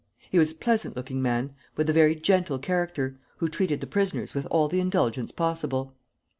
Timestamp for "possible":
5.31-5.93